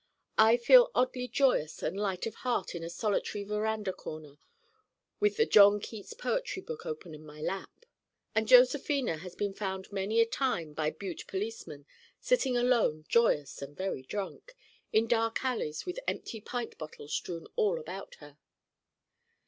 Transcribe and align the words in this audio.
I 0.39 0.57
feel 0.57 0.89
oddly 0.95 1.27
joyous 1.27 1.83
and 1.83 1.95
light 1.95 2.25
of 2.25 2.33
heart 2.41 2.73
on 2.73 2.81
a 2.81 2.89
solitary 2.89 3.43
veranda 3.43 3.93
corner 3.93 4.39
with 5.19 5.37
the 5.37 5.45
John 5.45 5.79
Keats 5.79 6.13
poetry 6.15 6.63
book 6.63 6.87
open 6.87 7.13
in 7.13 7.23
my 7.23 7.39
lap. 7.39 7.85
And 8.33 8.47
Josephina 8.47 9.17
has 9.17 9.35
been 9.35 9.53
found 9.53 9.91
many 9.91 10.19
a 10.19 10.25
time 10.25 10.73
by 10.73 10.89
Butte 10.89 11.25
policemen 11.27 11.85
sitting 12.19 12.57
alone 12.57 13.05
joyous 13.09 13.61
and 13.61 13.77
very 13.77 14.01
drunk, 14.01 14.55
in 14.91 15.05
dark 15.05 15.43
alleys 15.43 15.85
with 15.85 15.99
empty 16.07 16.41
pint 16.41 16.79
bottles 16.79 17.13
strewn 17.13 17.45
all 17.55 17.79
about 17.79 18.15
her. 18.15 18.39